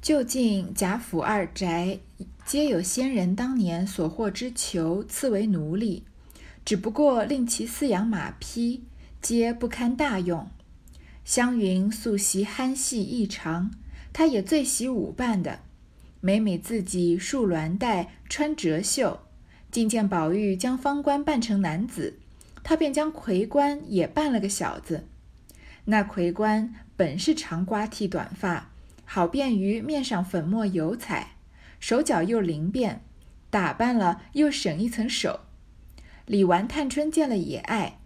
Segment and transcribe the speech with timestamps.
[0.00, 1.98] 就近贾府二宅，
[2.46, 6.04] 皆有先人当年所获之囚赐为奴隶，
[6.64, 8.84] 只不过令其饲养马匹，
[9.20, 10.48] 皆不堪大用。
[11.24, 13.72] 湘云素习憨戏异常，
[14.12, 15.60] 她也最喜舞伴的。
[16.20, 19.20] 每每自己束鸾带，穿折袖，
[19.70, 22.18] 竟见宝玉将方官扮成男子，
[22.62, 25.06] 他便将魁官也扮了个小子。
[25.84, 28.67] 那魁官本是长瓜剃短发。
[29.10, 31.36] 好便于面上粉末油彩，
[31.80, 33.02] 手脚又灵便，
[33.48, 35.40] 打扮了又省一层手。
[36.26, 38.00] 李纨、探春见了也爱，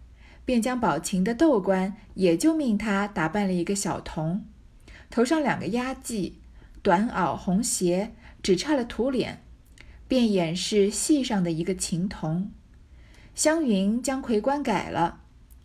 [0.45, 4.45] 便将宝琴的豆官也就命他打扮了一个小童，
[5.09, 6.35] 头上两个压髻，
[6.81, 9.43] 短袄红鞋，只差了涂脸，
[10.07, 12.49] 便演是戏上的一个琴童。
[13.35, 15.19] 湘云将魁官改了，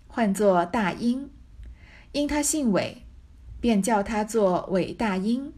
[0.09, 1.31] 唤作大英，
[2.11, 3.05] 因他姓韦。
[3.61, 5.53] 便叫他做伟大英，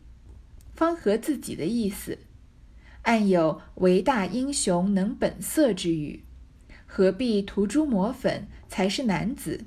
[0.75, 2.19] 方合自己的意思。
[3.03, 6.23] 暗有伟大英雄能本色之语，
[6.87, 9.65] 何必涂朱抹粉才是男子？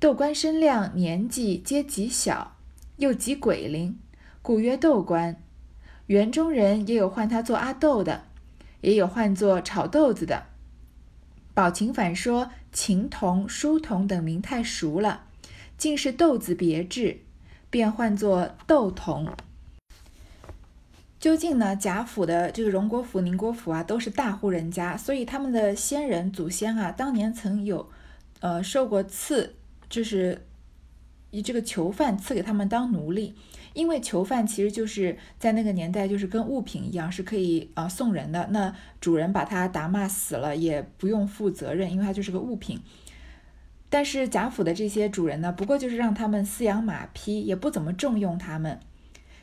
[0.00, 2.56] 豆官身量年纪皆极小，
[2.96, 3.98] 又极鬼灵，
[4.42, 5.40] 故曰豆官。
[6.06, 8.24] 园中人也有唤他做阿豆的，
[8.82, 10.48] 也有唤作炒豆子的。
[11.54, 15.28] 宝琴反说琴童、书童等名太熟了，
[15.78, 17.20] 竟是豆子别致。
[17.74, 19.28] 便唤作窦童。
[21.18, 21.74] 究竟呢？
[21.74, 27.90] 贾府的这个荣国府、宁国府啊，都是大户人家，所以他们的先人、祖先啊，当年曾有，
[28.38, 29.56] 呃，受过赐，
[29.90, 30.46] 就是
[31.32, 33.34] 以这个囚犯赐给他们当奴隶。
[33.72, 38.46] 因为囚犯其实就是在那个年代，就是跟物品一样，是可以啊送人的。
[38.52, 42.78] 那主人把他打骂死了，也不用负责任，因为他就是个物品。
[43.94, 48.80] 但是贾府的这些主人呢，不过就是让他们饲养马匹，也不怎么重用他们。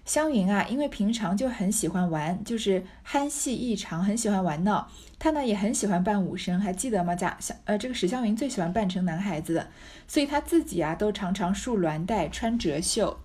[0.03, 4.89] 湘云啊，因为平常就很喜欢玩，就是憨戏异常，很喜欢玩闹。
[5.17, 7.15] 她呢也很喜欢扮武生，还记得吗？
[7.15, 9.69] 贾湘呃，这个史湘云最喜欢扮成男孩子的，
[10.05, 13.17] 所以她自己啊都常常束鸾带，穿折袖。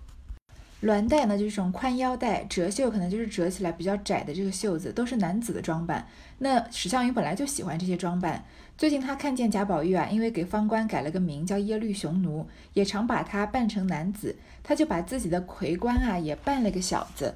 [0.83, 6.07] 鸾带呢就是这种宽腰带，折袖可能就是折起来比较窄的这个袖子，都是男子的装扮。
[6.37, 8.45] 那史湘云本来就喜欢这些装扮，
[8.77, 17.33] 最近她看见贾宝玉啊，因为给方官改了个名叫耶律雄奴，也常把他扮成男子，他就把自己的魁官啊也扮了个小子。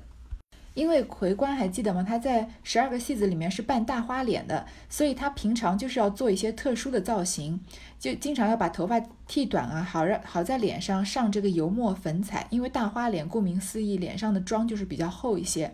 [0.76, 2.06] 因为魁官还记得吗？
[2.08, 7.60] 他在十二个戏子里面是扮大花脸的，所以他平常就是要做一些特殊的造型，
[8.00, 12.46] 就经常要把头发剃短啊，好让好在脸上上这个油墨粉彩。
[12.52, 15.74] 因为大花脸，顾名思义，脸上的妆就是比较厚一些，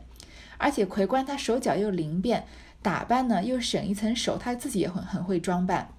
[0.58, 2.46] 而且魁官他手脚又灵便，
[2.88, 5.90] 打扮呢又省一层手，他自己也很很会装扮。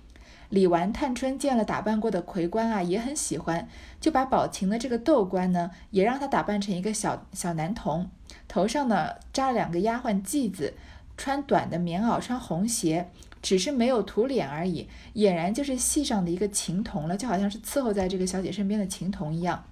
[0.48, 3.68] 李纨、探春见了打扮过的魁官啊，也很喜欢，
[4.00, 8.08] 就把宝琴的这个豆官呢，也让他打扮成一个小小男童，
[8.48, 10.72] 头上呢扎两个丫鬟髻子，
[11.18, 13.10] 穿短的棉袄，穿红鞋，
[13.42, 19.62] 只是没有涂脸而已，俨然就是戏上的一个琴童了，就好像是伺候在这个小姐身边的琴童一样。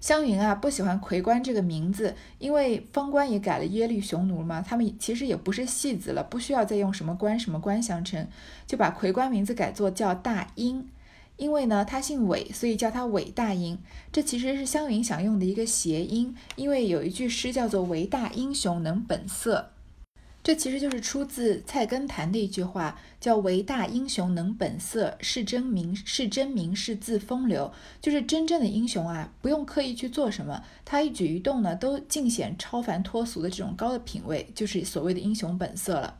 [0.00, 8.26] 湘云啊，不喜欢魁官这个名字，因为方官也改了耶律雄奴嘛，他们其实也不是戏子了，不需要再用什么官什么官相称，
[8.66, 10.88] 就把魁官名字改作叫大英，
[11.36, 13.78] 因为呢他姓韦，所以叫他韦大英。
[14.12, 19.70] 这其实是湘云想用的一个谐音，因为有一句诗叫做“韦大英雄能本色”。
[20.48, 27.70] 这其实就是出自《菜根谭》的一句话，叫“唯大英雄能本色，是真名是真名是自风流”。
[28.00, 36.16] 就是真正的英雄啊，不用刻意去做什么，他一举一动呢，都尽显超凡脱俗的这种高的品味，就是所谓的英雄本色了。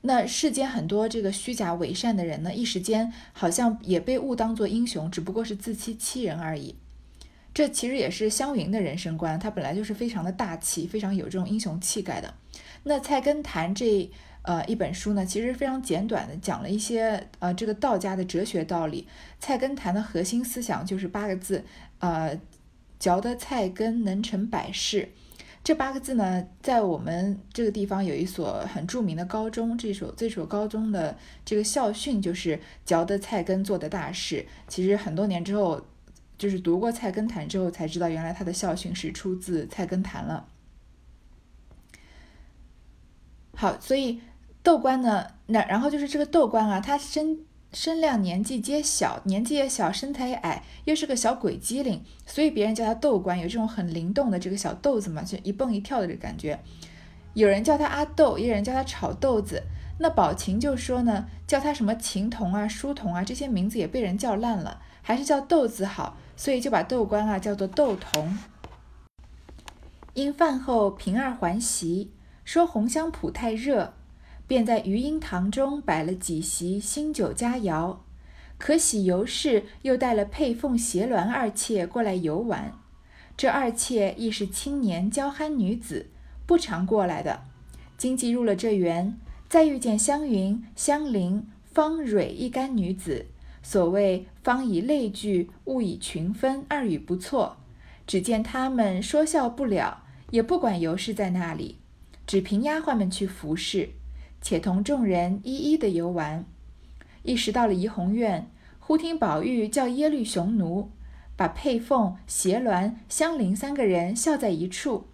[0.00, 6.74] 那世间很多这个虚假伪善的人呢，一时间好像也被误当作英雄，只不过是自欺欺人而已。
[7.52, 12.32] 这其实也是湘云的人生观，他本来就是非常的大气，非常有这种英雄气概的。
[12.88, 14.08] 那《菜根谭》这
[14.42, 19.02] 呃一本书呢，其实非常简短的讲了一些呃这个道家的哲学道理。
[19.44, 21.64] 《菜根谭》的核心思想就是八个字，
[21.98, 22.40] 呃，
[23.00, 25.08] 嚼得菜根能成百事。
[25.64, 34.46] 这八个字呢，在我们这个地方有一所很著名的高中，这所这所高中的这个校训就是嚼得菜根做的大事。
[34.68, 35.84] 其实很多年之后，
[36.38, 40.46] 就是读过《菜根谭》之后才知道，原来它的校训是出自《菜根谭》了。
[43.56, 44.20] 好，所以
[44.62, 47.40] 豆官呢，那然后就是这个豆官啊，他身
[47.72, 56.60] 身量年纪皆小，年纪也小，身材也矮，又是个小鬼机灵，所以别人叫他豆官，有这种很灵动的这个小豆子嘛，就一蹦一跳的这个感觉。
[57.32, 59.62] 有人叫他阿豆，也有人叫他炒豆子。
[59.98, 68.38] 那宝琴就说呢，叫他什么琴童啊、书童啊，这些名字也被人叫烂了，还是叫豆子好，所以就把豆官啊叫做豆童。
[70.12, 72.10] 因饭后平儿还席，
[72.46, 73.92] 说红香圃太热，
[74.46, 77.96] 便在余音堂中摆了几席新酒佳肴。
[78.56, 82.72] 可喜尤氏又带了佩凤、斜鸾二妾过来游玩。
[83.36, 86.06] 这二妾亦是青年娇憨女子，
[86.46, 87.42] 不常过来的。
[87.98, 93.26] 今既入了这园，再遇见湘云、湘菱、方蕊一干女子，
[93.60, 97.56] 所谓“方以类聚，物以群分”，二语不错。
[98.06, 101.78] 只见他们说笑不了，也不管尤氏在那里，
[102.26, 103.90] 只凭丫鬟们去服侍，
[104.40, 106.44] 且同众人一一的游玩。
[107.22, 110.90] 一时到了怡红院，忽听宝玉叫耶律雄奴。
[111.38, 115.08] 把佩凤、斜鸾、香菱三个人笑在一处，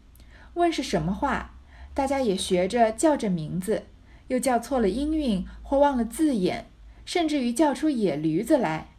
[0.54, 1.56] 问是什么话，
[1.94, 3.82] 大家也学着叫着名字，
[4.28, 6.66] 又叫错了音韵或忘了字眼，
[7.04, 8.90] 甚至于叫出野驴子来，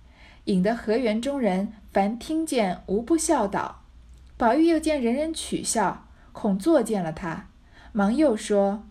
[0.44, 3.84] 引得河园中人凡听见无不笑倒。
[4.36, 7.48] 宝玉又见人人取笑，恐作践了他，
[7.96, 8.84] 忙又说：“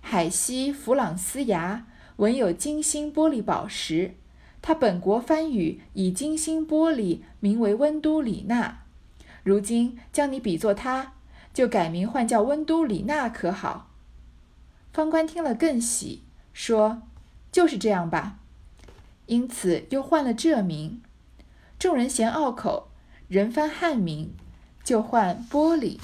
[0.00, 1.84] 海西弗朗斯牙
[2.16, 4.14] 闻有金星玻璃宝石。”
[4.62, 8.78] 他本国番语以金星玻璃名为温都里纳，
[9.42, 11.14] 如今将你比作他，
[11.52, 13.90] 就改名换叫温都里纳，可好？
[14.92, 16.22] 方官听了更喜，
[16.52, 17.02] 说
[17.50, 18.38] ：“就是这样吧。”
[19.26, 21.02] 因此又换了这名。
[21.78, 22.88] 众人嫌拗口，
[23.26, 24.32] 人翻汉名，
[24.84, 25.98] 就换玻璃。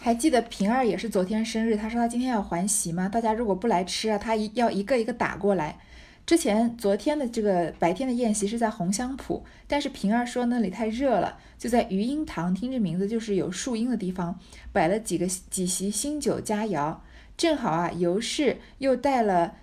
[0.00, 3.08] 还记得平儿也是昨天生日，他说他今天要还席吗？
[3.08, 5.78] 大家如果不来吃啊，他一要一个一个打过来。
[6.24, 14.38] 之前昨天的这个白天的宴席是在红香圃，但是平儿说那里太热了，就在余音堂，听这名字就是有树荫的地方，
[14.72, 16.98] 摆了几个几席新酒佳肴。
[17.36, 19.56] 正好啊，尤氏又带了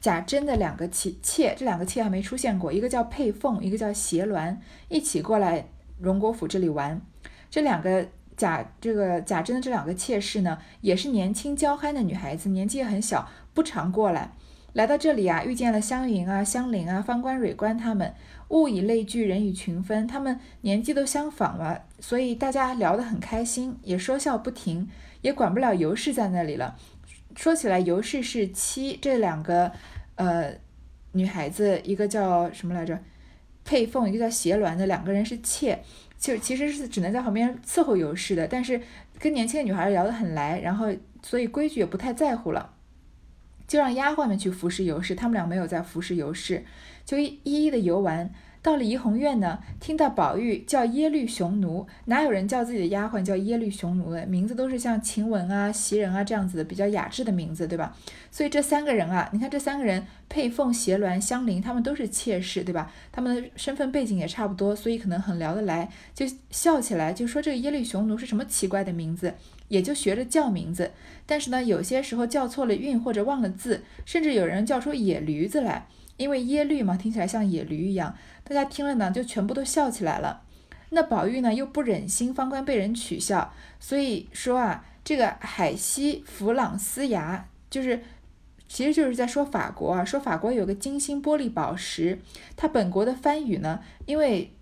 [0.00, 4.56] 贾珍的两个妾妾，这两个妾还没出现过，一个叫佩凤，一个叫斜鸾，
[4.88, 5.68] 一起过来
[5.98, 7.00] 荣国府这里玩。
[7.48, 14.32] 这两个贾这个贾珍的这两个妾室呢，也是年轻娇憨的女孩子，年纪也很小，不常过来。
[14.74, 18.14] 来到这里啊，遇见了湘云啊、香菱啊、方官、蕊官他们，
[18.48, 24.86] 物以类聚，人以群分，他们年纪都相仿了，所以大家聊得很开心，也说笑不停，
[25.22, 26.76] 也管不了尤氏在那里了。
[27.34, 29.72] 说起来，尤氏是妻，这两个
[30.16, 30.52] 呃
[31.12, 32.98] 女孩子，一个叫什么来着？
[33.64, 35.82] 佩凤，一个叫斜鸾的，两个人是妾，
[36.18, 38.80] 就其实是只能在旁边伺候尤氏的，但是
[39.18, 40.86] 跟年轻的女孩聊得很来，然后
[41.22, 42.74] 所以规矩也不太在乎了。
[43.68, 46.64] 就让丫鬟们去服侍尤氏，他们俩没有在服侍尤氏，
[47.04, 48.32] 就一一一的游玩。
[48.66, 54.26] 到了怡红院呢，听到宝玉叫耶律雄奴，哪有人叫自己的丫鬟叫耶律雄奴的？
[54.26, 57.96] 名字都是像晴雯啊、袭人啊这样子的比较雅致的名字，对吧？
[58.28, 62.90] 所以这三个人啊，你看这三个人，佩凤、斜鸾、香菱，他们都是妾室，对吧？
[63.12, 69.34] 他们的身份背景也差不多，所以可能很聊得来，就笑起来，就说这个耶律雄奴是什么奇怪的名字。
[69.68, 70.92] 也就学着叫名字，
[71.26, 80.42] 但是呢，有些时候叫错了韵或者忘了字，甚至有人叫出野驴子来，因为耶律嘛，听起来像野驴一样，大家听了呢就全部都笑起来了。
[80.90, 88.02] 那宝玉呢又不忍心方官被人取笑，所以说啊，这个海西弗朗斯牙就是，
[88.68, 92.18] 其实就是在说法国啊，说法国有个金星玻璃宝石，
[92.56, 94.52] 它本国的番语呢，因为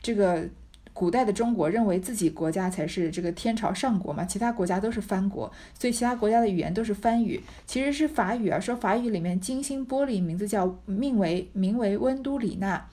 [0.00, 0.48] 这个。
[0.92, 8.60] 古代的中国认为自己国家才是这个天朝上国嘛，其他国家都是藩国，所以其他国家的语言都是藩语，其实是法语啊。
[8.60, 12.86] 说法语里面金星玻璃名字叫命为名为温都里纳，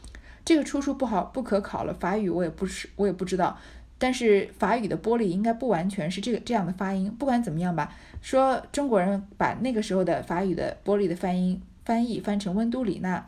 [0.46, 3.58] 这个出处不好不可考了，法语我也不是我也不知道，
[3.98, 7.14] 但是法语的玻璃应该不完全是这个这样的发音。
[7.20, 13.28] 不管怎么样吧，说中国人把那个时候的法语的玻璃的翻音翻译翻成温都里纳。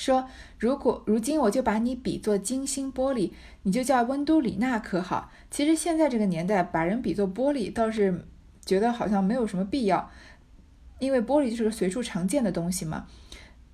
[0.00, 0.26] 说，
[0.58, 3.32] 如果如今我就把你比作金星玻璃，
[3.64, 5.30] 你就叫温都里娜可好？
[5.50, 8.24] 其实现在这个年代，把人比作玻璃，倒是
[8.64, 10.10] 觉得好像没有什么必要，
[10.98, 13.06] 因为玻璃就是个随处常见的东西嘛。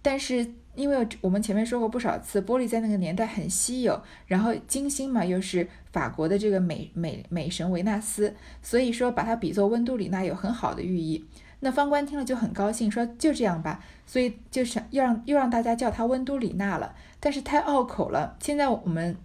[0.03, 11.25] 但是因为我们前面说过不少次，玻璃在那个年代很稀有，然后金星嘛又是法国的这个美美美神维纳斯，所以说把它比作温都里娜有很好的寓意。
[11.67, 18.37] 那方官听了就很高兴，说就这样吧，所以就是要让又让大家叫他温都里纳了，但是太拗口了。
[18.39, 19.17] 现在我们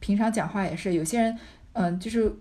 [0.00, 1.38] 平常讲话也是，有些人
[1.72, 2.34] 嗯，就是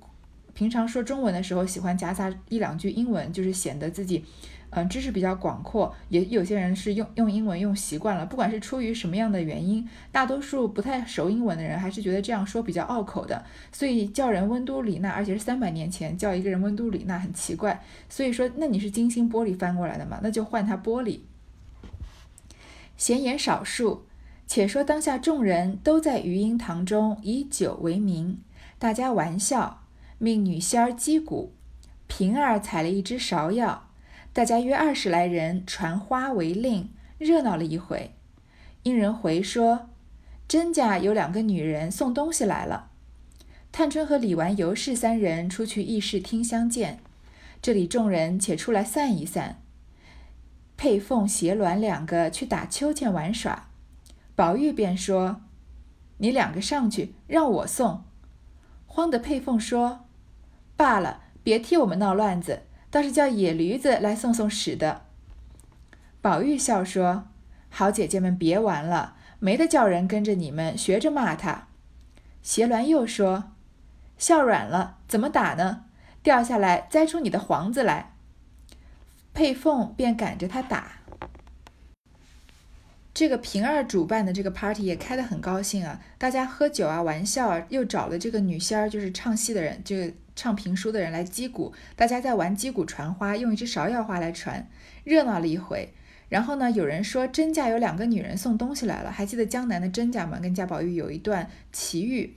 [0.53, 4.23] 平常说中文的时候喜欢夹杂一两句英文，就是显得自己。
[4.75, 8.25] 嗯，知识比较广阔，也有些人是用用英文用习惯了。
[8.25, 13.45] 不管是出于什么样的原因，大多数不太熟英文的人还是觉得这样说比较拗口的。
[13.71, 17.83] 所以叫人温都里纳，而且是三百年前叫一个人温都里纳很奇怪。
[18.09, 20.19] 所以说，那你是金星玻璃翻过来的嘛？
[20.23, 21.19] 那就换他玻璃。
[22.97, 24.07] 闲言少述，
[24.47, 28.39] 且说当下众人都在余音堂中以酒为名。
[28.79, 29.82] 大家玩笑，
[30.23, 31.53] 命女仙儿击鼓，
[32.07, 33.89] 平儿采了一支芍药，
[34.31, 38.15] 大家约二十来人传花为令，热闹了一回。
[38.83, 39.89] 因人回说，
[40.47, 42.91] 甄家有两个女人送东西来了。
[43.73, 47.01] 探春和李纨、尤氏三人出去议事厅相见，
[47.61, 49.61] 这里众人且出来散一散。
[50.77, 53.67] 佩凤、斜鸾两个去打秋千玩耍，
[54.37, 55.41] 宝玉便说
[56.19, 58.05] ：“你两个上去，让我送。”
[58.87, 60.02] 慌的佩凤说
[60.83, 65.05] ：“罢了，别替我们闹乱子，倒是叫野驴子来送送屎的。”
[66.19, 67.29] 宝玉笑说
[67.71, 71.67] ：“好姐姐们，别玩了，没得叫人跟着你们学着骂他。”
[72.43, 73.53] 斜鸾又说
[74.19, 75.85] ：“笑软了，怎么打呢？
[76.21, 78.15] 掉下来栽出你的黄子来。”
[79.33, 80.97] 佩凤便赶着他打。
[83.13, 94.67] 这个平儿主办的这个 party 也开得很高兴啊，大家喝酒啊，玩笑啊，又找了这个女仙儿，就是唱戏的人，这个唱评书的人来击鼓，大家在玩击鼓传花，用一支芍药花来传，
[95.03, 95.93] 热闹了一回。
[96.29, 100.39] 然后呢，有人说甄家有两个女人送东西来了，还记得江南的甄家吗？
[100.39, 102.35] 跟贾宝玉有一段奇遇。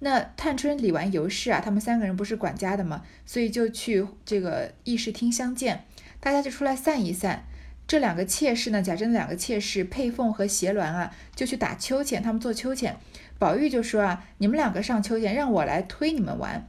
[0.00, 3.02] 那探春、李纨、尤氏啊，他们三个人不是管家的吗？
[3.24, 5.84] 所以就去这个议事厅相见。
[6.20, 7.46] 大家就出来散一散，
[7.86, 12.96] 这两个妾室呢，贾珍的两个妾室佩凤和斜鸾啊，就去打秋千，他们做秋千。
[13.38, 16.66] 宝玉就说啊，你们两个上秋千，让我来推你们玩。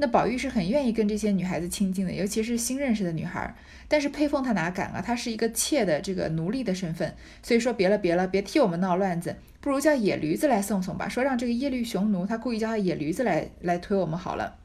[0.00, 3.54] 那宝玉是很愿意跟这些女孩子亲近的，尤其是新认识的女孩。
[3.88, 11.08] 但是佩凤她哪敢啊，她是一个妾的这个奴隶的身份，所以说别了别了，别替我们闹乱子，不如叫野驴子来送送吧。
[11.08, 14.56] 说让这个耶律雄奴，他故意叫他野驴子来来推我们好了。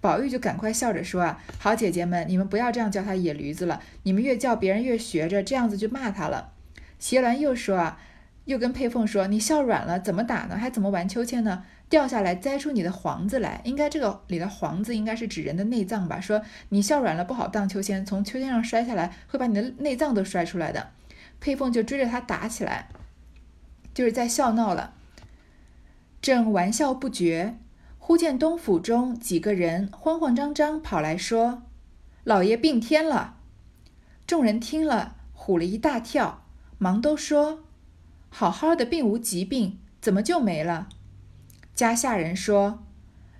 [0.00, 6.52] 宝玉就赶快笑着说：“啊，好姐姐们，你们不要这样叫他野驴子了，你们越叫别人越学着，这样子就骂他了。”
[7.00, 8.00] 斜鸾又说：“啊，
[8.48, 10.56] 又跟佩凤说，你笑软了，怎么打呢？
[10.56, 11.64] 还怎么玩秋千呢？
[11.90, 16.18] 掉下来栽出你的黄子来，应该这个里的黄子应该是指人的内脏吧？
[16.18, 16.40] 说
[16.70, 20.88] 你笑软了不好荡秋千，从秋千上摔下来会把你的内脏都摔出来的。”
[21.40, 22.88] 佩凤就追着他打起来，
[23.92, 24.94] 就是在笑闹了，
[26.22, 27.58] 正玩笑不绝。
[27.98, 31.64] 忽见东府中几个人慌慌张张跑来说
[32.24, 33.36] ：“老爷病天了。”
[34.26, 36.46] 众人听了，唬了一大跳，
[36.78, 37.64] 忙都说
[38.30, 40.88] ：“好好的，并无疾病，怎么就没了？”
[41.74, 42.84] 家下人说：“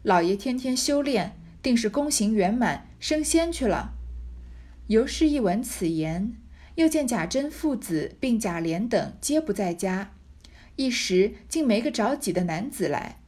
[0.03, 3.95] 老爷天天修炼，定是功行圆满，升仙去了。”
[4.89, 6.35] 尤氏一闻此言，
[6.77, 10.13] 又见贾珍父子并贾琏等皆不在家，
[10.77, 13.19] 一时竟没个着急的男子来。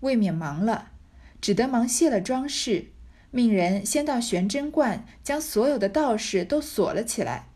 [0.00, 0.92] 未免忙了，
[1.40, 2.92] 只得忙卸了装饰，
[3.32, 7.48] 命人先到玄真观，将所有的道士都锁了起来，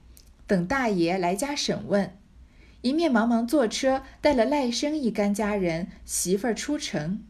[0.47, 2.17] 等大爷来家审问。
[2.83, 7.23] 一面忙忙坐车带了赖生一干家人媳妇儿出城。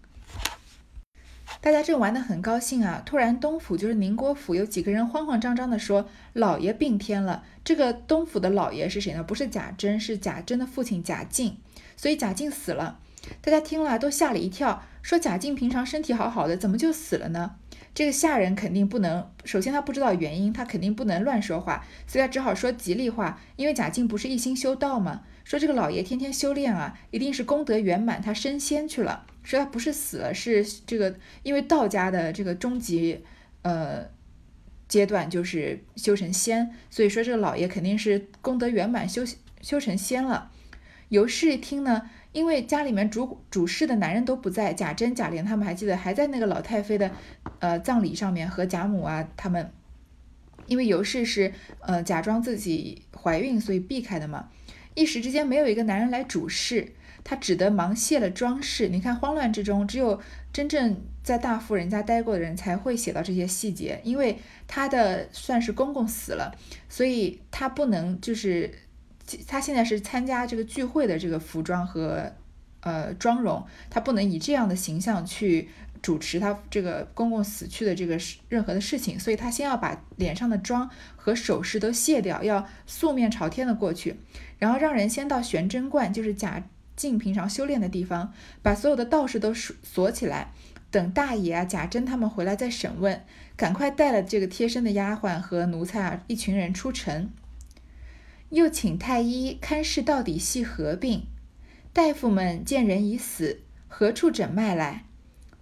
[1.60, 9.22] 大家正玩得很高兴啊，突然东府就是宁国府有几个人慌慌张张地说：“老爷病天了。”这个东府的老爷是谁呢？
[9.22, 11.58] 不是贾珍，是贾珍的父亲贾敬，
[11.96, 12.98] 所以贾敬死了。
[13.40, 14.82] 大家听了都吓了一跳。
[15.02, 17.56] 说贾静平常身体好好的，怎么就死了呢？
[17.94, 23.38] 这个下人肯定不能，首先他不知道原因，他肯定不能乱说话，所以他只好说吉利话。
[23.56, 25.24] 因为贾静不是一心修道吗？
[25.44, 29.26] 说这个老爷天天修炼啊，一定是功德圆满，他升仙去了。
[29.42, 33.22] 说他不是死了，是这个因为道家的这个终极
[33.60, 34.06] 呃
[34.88, 39.22] 阶段就是修成仙，所以说这个老爷肯定是功德圆满，修
[39.60, 40.50] 修成仙了。
[41.10, 42.08] 尤氏一听呢。
[42.32, 47.10] 因为家里面主主事的男人都不在，贾珍、贾琏他们还记得还在那个老太妃的
[47.58, 49.70] 呃葬礼上面和贾母啊他们，
[50.66, 54.48] 因为尤氏是呃假装自己怀孕，所以避开的嘛。
[54.94, 58.88] 一时之间没有一个男人来主事，他只得忙卸了装饰。
[58.88, 60.18] 你看慌乱之中，只有
[60.54, 66.54] 真正在大富人家待过的人才会写到这些细节，因为他的算是公公死了，
[66.88, 68.70] 所以他不能就是。
[69.46, 72.32] 他现在是参加这个聚会的这个服装和
[72.80, 75.68] 呃妆容，他不能以这样的形象去
[76.00, 84.16] 主持他这个公公死去的这个任何的事情，所以他先要把脸上的妆和首饰都卸掉，要素面朝天的过去，
[84.58, 86.62] 然后让人先到玄真观，就是贾
[86.96, 90.52] 静平常修炼的地方，把所有的道士都锁锁起来，
[90.90, 93.24] 等大爷啊贾珍他们回来再审问，
[93.56, 97.30] 赶快带了这个贴身的丫鬟和奴才啊一群人出城。
[98.52, 101.26] 又请太医看视到底系何病，
[101.90, 105.06] 大夫们见人已死，何处诊脉来？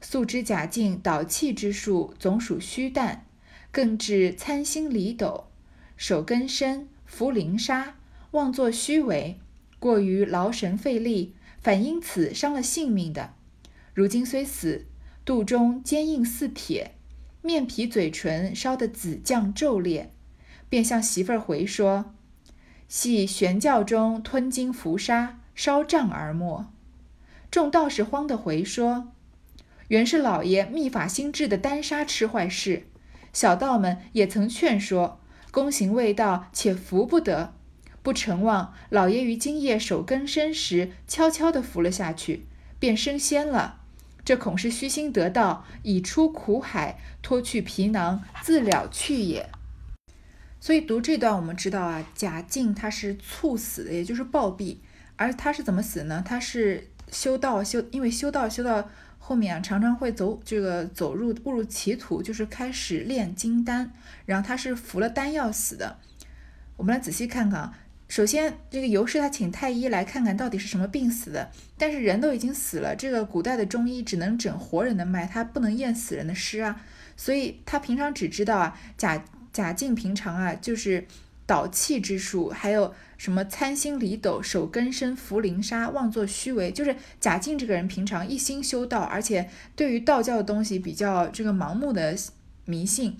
[0.01, 3.27] 素知贾静导气之术总属虚诞，
[3.71, 5.47] 更至参星离斗，
[5.97, 7.95] 手根深，服灵砂，
[8.33, 9.39] 妄作虚伪，
[9.79, 13.35] 过于劳神费力，反因此伤了性命的。
[13.95, 14.87] 如今虽死，
[15.25, 16.97] 肚中坚硬似铁，
[17.41, 20.13] 面皮嘴唇烧得紫绛皱裂，
[20.69, 22.17] 便向媳妇儿回说
[22.91, 26.67] ：“系玄教中吞金服沙，烧胀而没。”
[27.49, 29.13] 众道士慌得回说
[29.87, 32.89] ：“原是老爷秘法新制的丹砂吃坏事。”
[33.33, 35.21] 小道们也曾劝说，
[35.53, 37.55] 功行未到，且服不得。
[38.03, 42.47] 不成望老爷于今夜守更深时，悄悄地服了下去，
[42.81, 43.77] 便升仙了。
[44.25, 49.49] 这恐是虚心得道，已出苦海，脱去皮囊，自了去也。
[50.61, 54.77] 所以读这段，我们知道啊，贾静他是猝死的，也就是暴毙。
[55.17, 56.23] 而他是怎么死呢？
[56.25, 58.89] 他是修道修，因为修道修到。
[59.23, 63.93] 后面啊，常常会走这个走入误入歧途，就是开始炼金丹，
[64.25, 65.99] 然后他是服了丹药死的。
[66.77, 76.81] 我们来仔细看看啊，首先这个尤氏他请太医来看看到底是什么病死的，但是人都已经死了，这个古代的中医只能诊活人的脉，他不能验死人的尸啊，
[77.17, 81.07] 所以他平常只知道啊，贾贾静平常啊就是。
[81.47, 92.17] 导气之术，还有什么参星离斗、守根深、茯苓沙、妄作虚伪，就是贾静这个人平常一心修道，而且对于道教的东西比较这个盲目的
[92.67, 93.17] 迷信。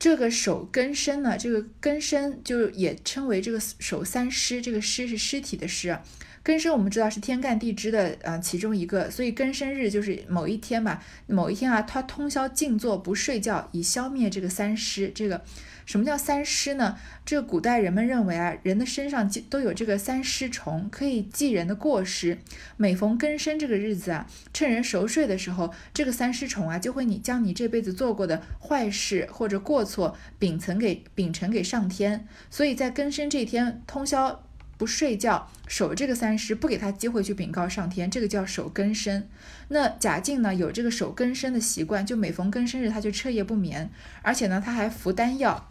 [0.00, 5.96] 这个守根深呢，这个根深就也称为这个守三尸，这个尸是尸体的尸。
[6.42, 15.10] 根生我们知道是天干地支的呃其中一个，所以根生日就是某一天吧，某一天啊，他通宵静坐不睡觉，以消灭这个三尸。
[15.14, 15.42] 这个。
[15.86, 16.96] 什么叫三尸呢？
[17.26, 22.38] 这个古代人们认为啊，人的身上都有这个三尸虫，可以记人的过失。
[22.76, 32.24] 每逢庚申这个日子啊，趁人熟睡的时候，这个三尸虫啊，就会你将你这辈子做过的坏事或者过错禀呈给禀呈给上天。
[32.50, 34.44] 所以在庚申这天通宵
[34.80, 39.28] 不睡觉守这个三尸，不给他机会去禀告上天，这个叫守根身。
[39.68, 43.90] 那贾静呢，有这个守根身的习惯，就每逢根生日他就彻夜不眠，
[44.22, 45.68] 而且呢他还服丹药。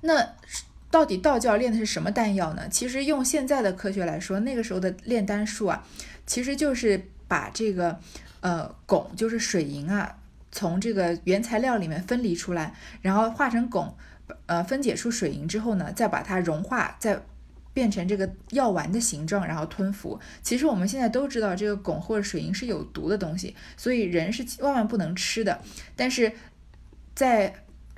[0.00, 0.34] 那
[0.90, 2.68] 到底道教练的是什么丹药呢？
[2.68, 5.86] 其实用现在的科学来说，那个时候的炼丹术啊，
[6.26, 8.00] 其实就是把这个
[8.40, 10.16] 呃汞，就是水银啊，
[10.50, 13.92] 从这个原材料里面分离出来，然后化成汞，
[14.46, 17.22] 呃分解出水银之后呢，再把它融化，再
[17.74, 20.18] 变成这个药丸的形状，然后吞服。
[20.40, 25.60] 其实我们现在都知道，这个汞或者水银是有毒的东西，所以人是万万不能吃的。
[25.94, 26.32] 但是
[27.14, 27.52] 在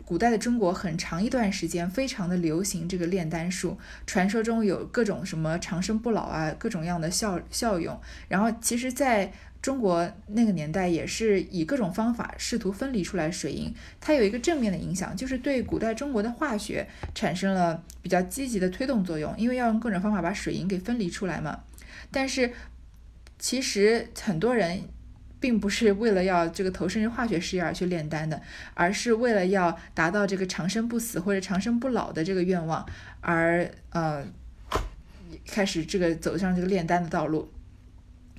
[0.05, 8.01] 古代的中国很长一段时间非常的流行这个炼丹术，传说中有各种什么长生不老啊，各种样的效效用。
[8.29, 9.33] 然后其实在
[9.67, 21.65] 中国那个年代也是以各种方法试图分离出来水银，它有一个正面的影响，就是对古代中国的化学产生了比较积极的推动作用，因为要用各种方法把水银给分离出来嘛。
[22.13, 22.53] 但是
[23.41, 24.83] 其实很多人。
[25.39, 28.41] 并不是为了要这个投身于化学事业而去炼丹的，
[28.73, 32.85] 而是为了要达到这个长生不死或者长生不老的这个愿望，
[33.21, 34.25] 而呃
[35.47, 37.53] 开始这个走上这个炼丹的道路。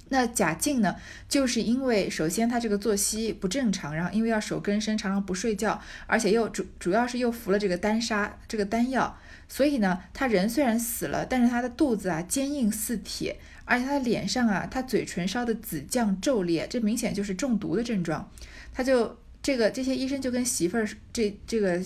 [0.10, 0.96] 那贾静呢，
[1.28, 9.18] 就是因为首先他这个作息不正常，然后因为要守根生，常常不睡觉，而且又主主要是又服了这个丹砂这个丹药，
[9.48, 13.38] 所以呢，他人虽然死了，但是他的肚子啊坚硬似铁。
[13.70, 18.32] 而且他的脸上啊，他嘴唇烧的紫绛皱裂，这明显就是中毒的症状。
[18.74, 21.84] 他就这个这些医生就跟媳妇儿这这个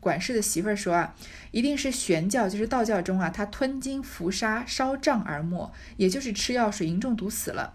[0.00, 1.14] 管事的媳妇儿说啊，
[1.50, 7.74] 一定是玄教，就是道教中啊，他吞金服沙烧杖而没，也就是吃药水银中毒死了。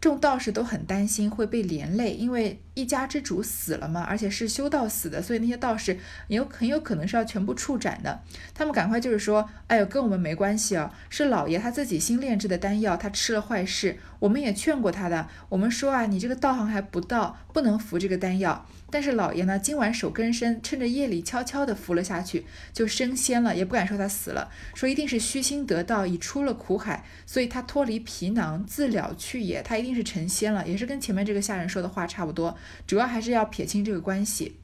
[0.00, 8.20] 众道士都很担心会被连累，因为一家之主死了嘛，而且是修道死的，所以那些道士有很有可能是要全部处斩的。
[8.54, 13.98] 他们赶快就是说，哎呦，跟我们没关系啊，是老爷他自己新炼制的丹药，他吃了坏事。
[14.18, 18.66] 我们也劝过他的，我们说啊，你这个道行还不到，不能服这个丹药。
[18.92, 29.62] 但是老爷呢，今晚手根深，趁着夜里悄悄地服了下去，就升仙了，也不敢说他死了，说一定是虚心得道，已出了苦海，所以他脱离皮囊，自了去也。
[29.62, 32.54] 他一定是成仙了，也是跟前面这个下人说的话差不多，
[32.86, 34.56] 主要还是要撇清这个关系。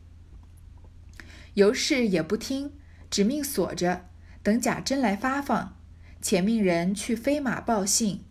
[1.55, 2.73] 尤氏也不听，
[3.11, 4.07] 只命锁着，
[4.43, 5.77] 等贾珍来发放，
[6.21, 8.25] 且命人去飞马报信，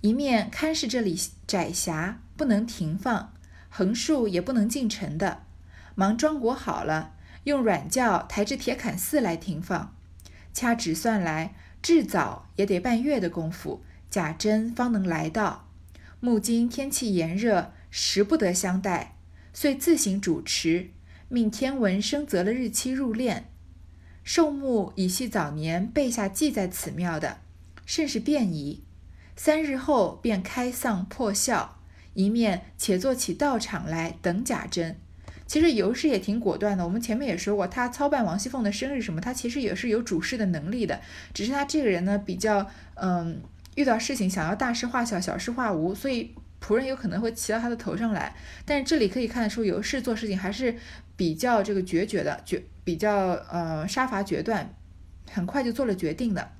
[0.00, 3.32] 一面看视这里窄狭，不能停放。
[3.68, 5.44] 横竖也不能进城的，
[5.94, 9.94] 忙装裹好了，用软轿抬至铁槛寺来停放。
[10.52, 15.68] 掐指算来，至早也得半月的功夫，贾珍方能来到。
[16.18, 19.16] 目今天气炎热，实不得相待，
[19.52, 20.90] 遂自行主持，
[21.28, 23.42] 命天文生择了日期入殓。
[24.22, 27.38] 寿木已系早年备下记在此庙的，
[27.84, 28.84] 甚是便宜。
[29.36, 31.76] 三日后便开丧破孝。
[32.14, 34.98] 一面且做起道场来等贾珍。
[35.46, 41.00] 其实尤氏也挺果断的，我们前面也说过，他操办王熙凤的生日什么，他其实也是有主事的能力的，
[41.32, 43.40] 只是他这个人呢比较，嗯，
[43.76, 48.34] 遇到事情想要大事化小，小事化无，所以仆人有可能会骑到他的头上来。
[48.64, 50.76] 但是这里可以看得出，尤氏做事情还是
[51.16, 54.74] 比较这个决绝的，决比较呃杀伐决断，
[55.30, 56.52] 很快就做了决定的。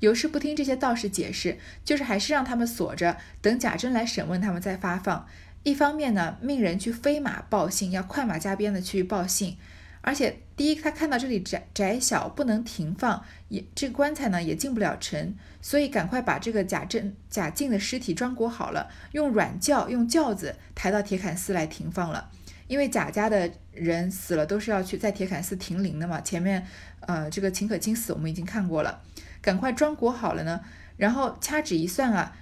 [0.00, 5.26] 尤氏不听这些道士解释，就是还是让他们锁着，等贾珍来审问他们再发放。
[5.62, 9.56] 一方面呢，命人去飞马报信，要快马加鞭的去报信。
[10.02, 22.30] 而且，第一，他看到这里窄窄小，不能停放，也这个棺材呢也进不了城，所以赶快把这个贾珍、贾静的尸体装裹好了，用软轿、用轿子抬到铁槛寺来停放了。
[22.66, 26.20] 因为贾家的人死了都是要去在铁槛寺停灵的嘛。
[26.20, 26.64] 前面，
[27.00, 29.02] 呃，这个秦可卿死我们已经看过了，
[29.42, 30.60] 赶快装裹好了呢，
[30.96, 32.36] 然后掐指一算啊。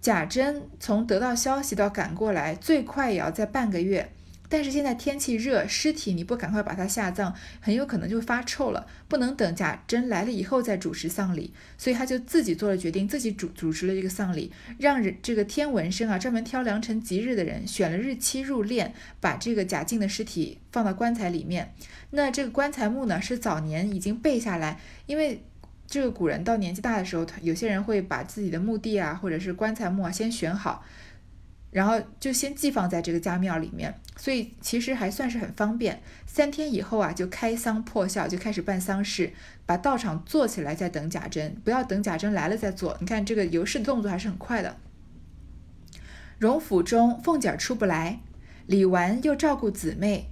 [0.00, 4.12] 贾珍从得到消息到赶过来，最快也要在半个月。
[4.48, 8.86] 但是现在天气热，尸体你不赶快把它下葬，很有可能就发臭了。
[9.06, 21.74] 不能等贾珍来了以后再主持丧礼，所以他就自己做了决定，自己主主持了这个丧礼，让人这个天文生啊，专门挑良辰吉日的人，选了日期入殓，把这个贾静的尸体放到棺材里面。
[22.10, 25.42] 那这个棺材木呢，是早年已经备下来，因为。
[25.90, 30.84] 这个古人到年纪大的时候，他有些人会把自己的墓地啊，或者是棺材木啊先选好，
[31.70, 36.02] 然后就先寄放在这个家庙里面，所以其实还算是很方便。
[36.26, 39.32] 三天以后啊，就开丧破孝，就开始办丧事，
[39.66, 42.96] 把道场做起来，再等贾珍，不要等贾珍来了再做。
[43.00, 44.76] 你看这个尤氏的动作还是很快的。
[46.38, 48.20] 荣府中，凤姐出不来，
[48.66, 50.30] 李纨又照顾姊妹，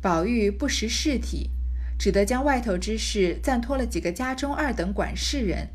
[0.00, 1.50] 宝玉不识事体。
[1.96, 5.68] 只得将外头之事暂托了几个家中二等管事人，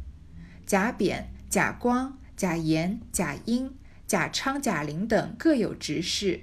[0.65, 3.73] 贾扁、贾光、贾言、贾英、
[4.09, 6.41] 贾昌、贾玲等各有执事。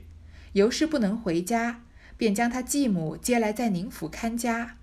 [0.53, 1.83] 尤氏不能回家，
[2.17, 4.77] 便将他继母接来在宁府看家。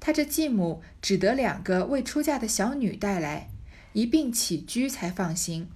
[0.00, 3.48] 他这继母只得两个未出嫁的小女带来，
[3.92, 5.68] 一并起居才放心。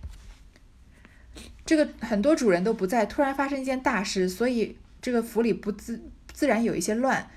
[1.65, 6.03] 这个很多主人都不在，突然发生一件大事，所以这个府里不自
[6.33, 7.31] 自然有一些乱。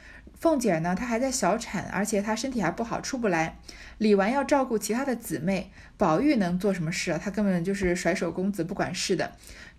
[0.45, 3.57] 凤姐呢，她还在小产，而且她身体还不好，出不来。
[3.97, 7.19] 李纨要照顾其他的姊妹，宝玉能做什么事啊？
[7.19, 9.31] 他根本就是甩手公子，不管事的，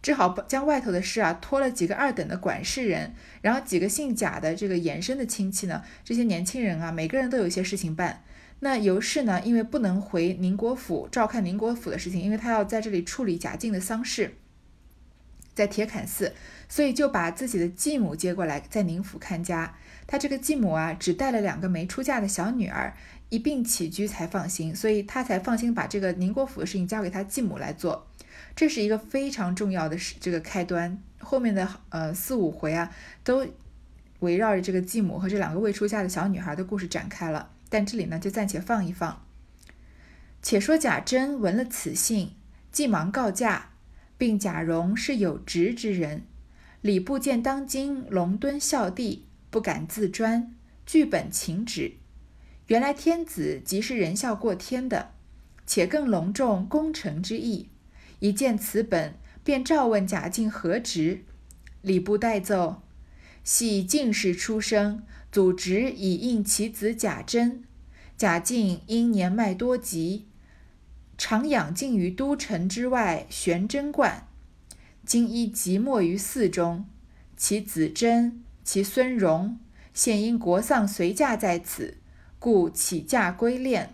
[0.02, 8.24] 只好将外头的事啊托了几个二等的管事人，然后几个姓贾的这个衍生的亲戚呢，这些年轻人啊，每个人都有一些事情办。
[8.58, 14.34] 那尤氏呢，因为不能回宁国府照看宁国府的事情，因为他要在这里处理贾静的丧事，
[15.56, 16.34] 在铁槛寺，
[16.68, 19.74] 所以就把自己的继母接过来，在宁府看家。
[20.06, 22.94] 他这个继母啊，只带了两个没出嫁的小女儿，
[23.30, 28.06] 一并起居才放心，所以他才放心把这个宁国府的事情交给他继母来做。
[28.54, 31.02] 这是一个非常重要的事这个开端。
[31.18, 32.92] 后面的呃四五回啊，
[33.24, 33.46] 都
[34.20, 37.50] 围绕着这个继母和这两个未出嫁的小女孩的故事展开了。
[37.70, 39.24] 但这里呢，就暂且放一放。
[40.42, 42.34] 且说贾珍闻了此信，
[42.70, 43.70] 即忙告假，
[44.18, 46.22] 并贾蓉是有职之人，
[46.80, 49.24] 礼部见当今龙敦孝弟。
[49.48, 51.94] 不敢自专，据本请旨。
[52.66, 55.12] 原来天子即是仁孝过天的，
[55.66, 57.68] 且更隆重功臣之意。
[58.18, 61.24] 一见此本，便召问贾敬何职。
[61.80, 62.82] 礼部代奏：
[63.44, 67.64] 系进士出生，祖侄以应其子贾珍。
[68.18, 70.26] 贾静因年迈多疾，
[71.18, 74.26] 常养静于都城之外玄真观。
[75.04, 76.86] 今依即没于寺中，
[77.36, 78.42] 其子珍。
[78.64, 79.60] 其孙荣
[79.94, 81.98] 现因国丧随驾在此，
[82.40, 83.90] 故起驾归殓。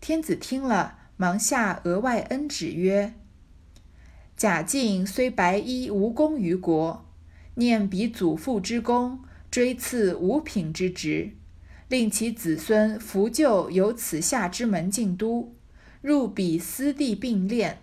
[0.00, 3.12] 天子听了，忙下额外恩旨曰
[4.34, 7.04] ：“贾敬虽白衣无功于国，
[7.56, 11.32] 念彼祖父之功，追赐五品之职，
[11.88, 15.54] 令其子孙扶柩由此下之门进都，
[16.04, 17.76] 入彼私地并殓。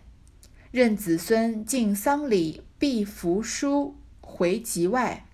[0.70, 5.26] 任子孙尽丧礼，必扶书回籍外。”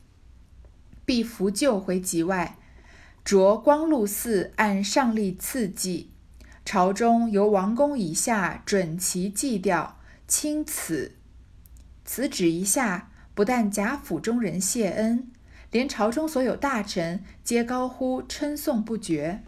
[1.04, 2.58] 必扶柩回籍外，
[3.26, 6.12] 着光禄寺按上例赐祭。
[6.64, 11.18] 朝中由王公以下准其祭吊，钦此。
[12.06, 15.30] 此旨一下，不但贾府中人谢恩，
[15.72, 19.44] 连朝中所有大臣皆高呼称颂不绝。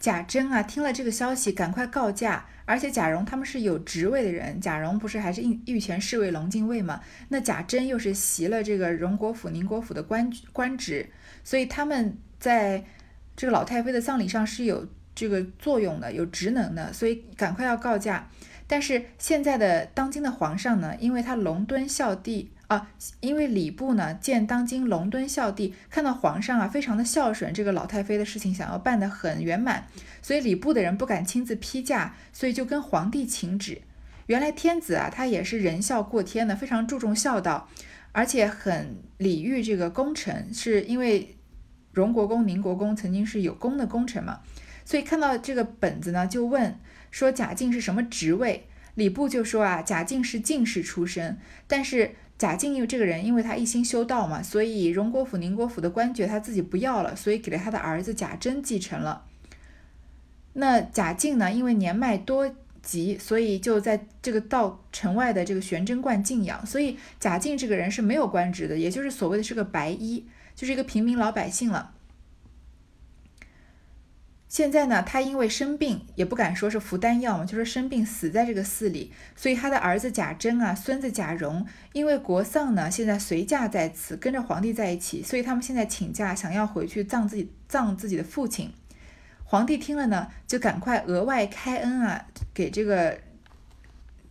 [0.00, 2.46] 贾珍啊，听了这个消息，赶快告假。
[2.64, 7.00] 而且贾蓉他们是有职位的人，贾蓉不是还是御御前侍卫龙禁尉嘛？
[7.28, 11.10] 那贾珍又是袭了这个荣国府、宁国府的官官职，
[11.44, 12.84] 所以他们在
[13.36, 18.28] 这个老太妃的丧礼上是有这个作用的，有职能的，所以赶快要告假。
[18.68, 29.88] 但是现在的当今的皇上呢，因为他隆敦孝帝啊，因为礼部呢见当今隆敦孝帝，看到皇上啊非常的孝顺，这个老太妃的事情想要办得很圆满，
[30.22, 33.82] 所以礼部的人不敢亲自批假，所以就跟皇帝请旨。
[34.26, 37.68] 原来天子啊，他也是仁孝过天的，非常注重孝道，
[38.12, 41.36] 而且很礼遇这个功臣，是因为
[41.90, 44.42] 荣国公、宁国公曾经是有功的功臣嘛，
[44.84, 46.78] 所以看到这个本子呢，就问
[47.10, 48.68] 说贾敬是什么职位？
[48.94, 59.26] 礼部就说啊，贾敬是进士出身，但是贾敬因为这个人，因为他一心修道嘛，所以荣国府、宁国府的官爵他自己不要了，所以给了他的儿子贾珍继承了。
[60.54, 62.50] 那贾敬呢，因为年迈多。
[62.82, 66.64] 疾，所以就在这个道城外的这个玄真观静养。
[66.64, 70.24] 所以贾敬这个人是没有官职的，也就是所谓的是个白衣，
[70.56, 71.92] 就是一个平民老百姓了。
[74.50, 79.12] 现在呢，他因为生病，也不敢说是服丹药嘛，就是生病死在这个寺里。
[79.36, 88.72] 所以他的儿子贾珍啊，孙子贾蓉，因为国丧呢，现在随驾在此，跟着皇帝在一起，所以他们现在请假，想要回去葬自己葬自己的父亲。
[89.44, 93.20] 皇帝听了呢，就赶快额外开恩啊，给这个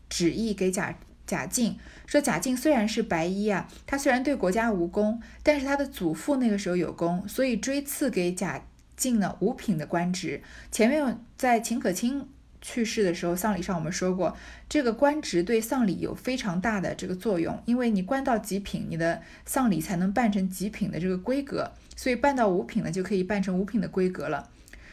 [0.10, 0.94] 旨意给贾
[1.26, 8.62] 贾敬说，贾敬虽然是白衣啊，他虽然对国家无功，但是他的祖父那个时候有功，所以追赐给贾
[9.00, 10.42] 敬了五品的官职。
[10.70, 12.28] 前面在秦可卿
[12.62, 14.36] 去世的时候，丧礼上我们说过，
[14.68, 24.50] 这个官职对丧礼有非常大的这个作用，因为你官到极品，你的丧礼才能办成极品的这个规格，所以办到五品呢，就可以办成五品的规格了。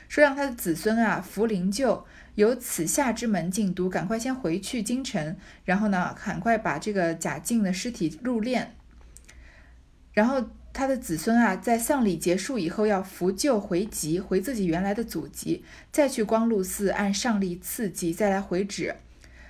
[0.09, 2.05] 说让他的子孙啊扶灵柩，
[2.37, 8.67] 由此下之门进都，赶快先回去京城，然后呢，赶快把这个贾敬的尸体入殓，
[10.13, 18.95] 然后他的子孙啊，在丧礼结束以后要扶柩回籍，回自己原来的祖籍，再去光禄寺按上例赐祭，再来回旨。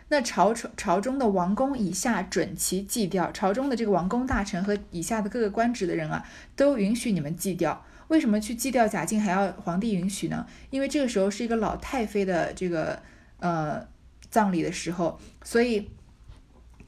[0.07, 7.85] 那朝朝朝中的王公以下准其祭吊，朝中的这个王公大臣和以下的各个官职的人啊，都允许你们祭吊。
[8.07, 10.47] 为什么去祭吊贾敬还要皇帝允许呢？
[10.71, 13.03] 因为这个时候是一个老太妃的这个
[13.41, 13.85] 呃
[14.31, 15.91] 葬礼的时候，所以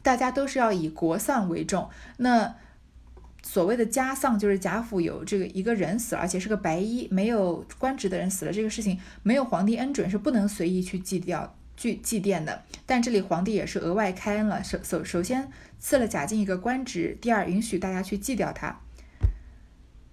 [0.01, 1.91] 大家都是要以国丧为重。
[2.19, 2.55] 那
[3.51, 12.63] 所谓的家丧就是贾府有这个一个人死了，而且是个白衣没有官职的人死了，这个事情没有皇帝恩准是不能随意去祭掉、去祭奠的。
[12.85, 18.81] 但这里皇帝也是额外开恩了，首首首先赐了贾敬一个官职，第二允许大家去祭掉他。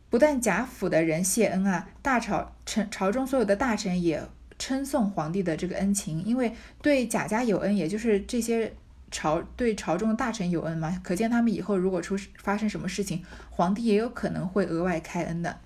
[0.09, 4.23] 不但贾府的人谢恩啊，大朝臣朝中所有的大臣也
[4.57, 8.71] 称颂皇帝的这个恩情，因为对贾家有恩，也就是这些
[9.15, 15.57] 朝对朝中大臣有恩吗，可见他们以后如果出发生什么事情，皇帝也有可能会额外开恩的。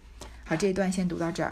[0.46, 1.50] 好，这一段先读到这儿。